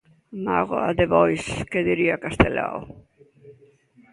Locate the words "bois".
1.13-1.45